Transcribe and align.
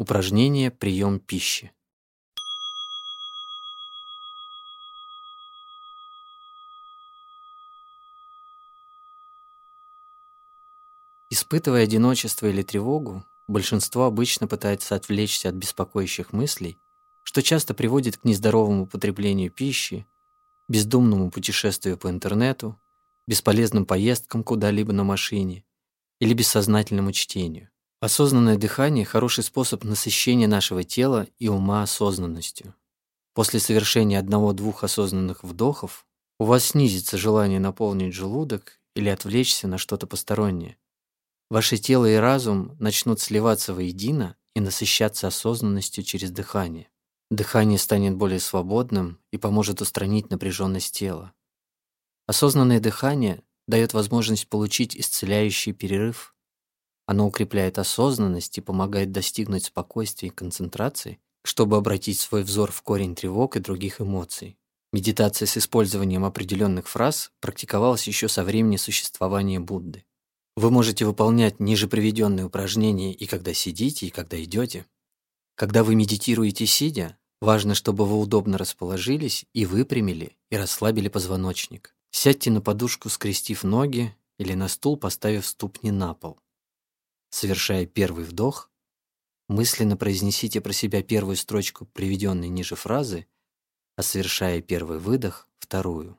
Упражнение 0.00 0.70
«Прием 0.70 1.20
пищи». 1.20 1.72
Испытывая 11.28 11.84
одиночество 11.84 12.46
или 12.46 12.62
тревогу, 12.62 13.26
большинство 13.46 14.04
обычно 14.04 14.46
пытается 14.48 14.94
отвлечься 14.94 15.50
от 15.50 15.56
беспокоящих 15.56 16.32
мыслей, 16.32 16.78
что 17.22 17.42
часто 17.42 17.74
приводит 17.74 18.16
к 18.16 18.24
нездоровому 18.24 18.86
потреблению 18.86 19.50
пищи, 19.50 20.06
бездумному 20.66 21.30
путешествию 21.30 21.98
по 21.98 22.08
интернету, 22.08 22.80
бесполезным 23.26 23.84
поездкам 23.84 24.44
куда-либо 24.44 24.94
на 24.94 25.04
машине 25.04 25.62
или 26.20 26.32
бессознательному 26.32 27.12
чтению. 27.12 27.68
Осознанное 28.00 28.56
дыхание– 28.56 29.04
хороший 29.06 29.44
способ 29.44 29.84
насыщения 29.84 30.48
нашего 30.48 30.84
тела 30.84 31.26
и 31.38 31.48
ума 31.48 31.82
осознанностью. 31.82 32.74
После 33.34 33.60
совершения 33.60 34.18
одного-двух 34.18 34.84
осознанных 34.84 35.44
вдохов 35.44 36.06
у 36.38 36.44
вас 36.44 36.64
снизится 36.64 37.18
желание 37.18 37.60
наполнить 37.60 38.14
желудок 38.14 38.80
или 38.94 39.10
отвлечься 39.10 39.68
на 39.68 39.76
что-то 39.76 40.06
постороннее. 40.06 40.78
Ваше 41.50 41.76
тело 41.76 42.06
и 42.06 42.14
разум 42.14 42.74
начнут 42.80 43.20
сливаться 43.20 43.74
воедино 43.74 44.34
и 44.54 44.60
насыщаться 44.60 45.26
осознанностью 45.26 46.02
через 46.02 46.30
дыхание. 46.30 46.88
Дыхание 47.30 47.78
станет 47.78 48.16
более 48.16 48.40
свободным 48.40 49.20
и 49.30 49.36
поможет 49.36 49.82
устранить 49.82 50.30
напряженность 50.30 50.94
тела. 50.94 51.34
Осознанное 52.26 52.80
дыхание 52.80 53.42
дает 53.68 53.92
возможность 53.92 54.48
получить 54.48 54.96
исцеляющий 54.96 55.74
перерыв 55.74 56.34
оно 57.10 57.26
укрепляет 57.26 57.76
осознанность 57.80 58.56
и 58.56 58.60
помогает 58.60 59.10
достигнуть 59.10 59.64
спокойствия 59.64 60.28
и 60.28 60.32
концентрации, 60.32 61.18
чтобы 61.42 61.76
обратить 61.76 62.20
свой 62.20 62.44
взор 62.44 62.70
в 62.70 62.82
корень 62.82 63.16
тревог 63.16 63.56
и 63.56 63.58
других 63.58 64.00
эмоций. 64.00 64.56
Медитация 64.92 65.46
с 65.46 65.56
использованием 65.56 66.24
определенных 66.24 66.86
фраз 66.86 67.32
практиковалась 67.40 68.06
еще 68.06 68.28
со 68.28 68.44
времени 68.44 68.76
существования 68.76 69.58
Будды. 69.58 70.04
Вы 70.54 70.70
можете 70.70 71.04
выполнять 71.04 71.58
ниже 71.58 71.88
приведенные 71.88 72.46
упражнения 72.46 73.12
и 73.12 73.26
когда 73.26 73.54
сидите, 73.54 74.06
и 74.06 74.10
когда 74.10 74.40
идете. 74.40 74.86
Когда 75.56 75.82
вы 75.82 75.96
медитируете 75.96 76.64
сидя, 76.64 77.18
важно, 77.40 77.74
чтобы 77.74 78.06
вы 78.06 78.20
удобно 78.20 78.56
расположились 78.56 79.46
и 79.52 79.66
выпрямили 79.66 80.36
и 80.48 80.56
расслабили 80.56 81.08
позвоночник. 81.08 81.92
Сядьте 82.12 82.52
на 82.52 82.60
подушку, 82.60 83.08
скрестив 83.08 83.64
ноги, 83.64 84.14
или 84.38 84.54
на 84.54 84.68
стул, 84.68 84.96
поставив 84.96 85.44
ступни 85.44 85.90
на 85.90 86.14
пол. 86.14 86.38
Совершая 87.30 87.86
первый 87.86 88.24
вдох, 88.24 88.70
мысленно 89.48 89.96
произнесите 89.96 90.60
про 90.60 90.72
себя 90.72 91.02
первую 91.02 91.36
строчку 91.36 91.86
приведенной 91.86 92.48
ниже 92.48 92.74
фразы, 92.76 93.26
а 93.96 94.02
совершая 94.02 94.60
первый 94.60 94.98
выдох– 94.98 95.48
вторую. 95.58 96.18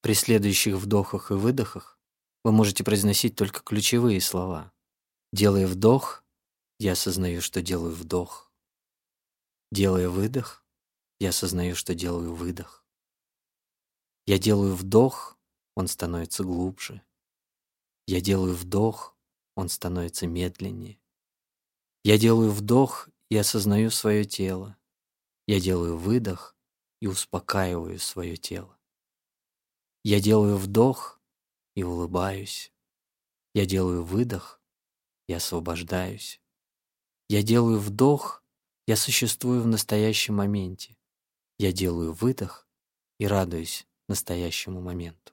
При 0.00 0.14
следующих 0.14 0.76
вдохах 0.76 1.30
и 1.30 1.34
выдохах 1.34 1.98
вы 2.44 2.52
можете 2.52 2.84
произносить 2.84 3.36
только 3.36 3.60
ключевые 3.60 4.20
слова. 4.20 4.72
Делая 5.32 5.66
вдох, 5.66 6.24
я 6.78 6.92
осознаю, 6.92 7.40
что 7.40 7.62
делаю 7.62 7.94
вдох. 7.94 8.52
Делая 9.70 10.08
выдох, 10.08 10.64
я 11.18 11.30
осознаю, 11.30 11.76
что 11.76 11.94
делаю 11.94 12.34
выдох. 12.34 12.84
Я 14.26 14.38
делаю 14.38 14.74
вдох, 14.74 15.38
он 15.74 15.88
становится 15.88 16.44
глубже. 16.44 17.00
Я 18.06 18.20
делаю 18.20 18.54
вдох, 18.54 19.11
он 19.54 19.68
становится 19.68 20.26
медленнее. 20.26 20.98
Я 22.04 22.18
делаю 22.18 22.50
вдох 22.50 23.08
и 23.28 23.36
осознаю 23.36 23.90
свое 23.90 24.24
тело. 24.24 24.76
Я 25.46 25.60
делаю 25.60 25.96
выдох 25.96 26.56
и 27.00 27.06
успокаиваю 27.06 27.98
свое 27.98 28.36
тело. 28.36 28.78
Я 30.04 30.20
делаю 30.20 30.56
вдох 30.56 31.20
и 31.74 31.82
улыбаюсь. 31.82 32.72
Я 33.54 33.66
делаю 33.66 34.04
выдох 34.04 34.60
и 35.28 35.32
освобождаюсь. 35.32 36.40
Я 37.28 37.42
делаю 37.42 37.78
вдох, 37.78 38.42
я 38.86 38.96
существую 38.96 39.62
в 39.62 39.66
настоящем 39.66 40.36
моменте. 40.36 40.96
Я 41.58 41.72
делаю 41.72 42.12
выдох 42.12 42.66
и 43.18 43.26
радуюсь 43.26 43.86
настоящему 44.08 44.80
моменту. 44.80 45.32